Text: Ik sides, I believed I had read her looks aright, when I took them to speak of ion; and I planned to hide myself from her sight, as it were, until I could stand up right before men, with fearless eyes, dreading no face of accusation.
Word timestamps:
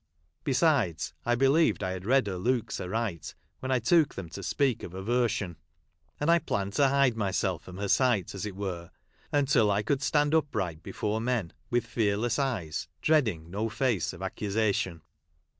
Ik 0.45 0.55
sides, 0.55 1.13
I 1.27 1.35
believed 1.35 1.83
I 1.83 1.91
had 1.91 2.07
read 2.07 2.25
her 2.25 2.37
looks 2.37 2.81
aright, 2.81 3.35
when 3.59 3.71
I 3.71 3.77
took 3.77 4.15
them 4.15 4.29
to 4.29 4.41
speak 4.41 4.81
of 4.81 4.95
ion; 4.95 5.57
and 6.19 6.31
I 6.31 6.39
planned 6.39 6.73
to 6.73 6.87
hide 6.87 7.15
myself 7.15 7.61
from 7.65 7.77
her 7.77 7.87
sight, 7.87 8.33
as 8.33 8.43
it 8.47 8.55
were, 8.55 8.89
until 9.31 9.69
I 9.69 9.83
could 9.83 10.01
stand 10.01 10.33
up 10.33 10.55
right 10.55 10.81
before 10.81 11.21
men, 11.21 11.53
with 11.69 11.85
fearless 11.85 12.39
eyes, 12.39 12.87
dreading 13.03 13.51
no 13.51 13.69
face 13.69 14.11
of 14.11 14.23
accusation. 14.23 15.03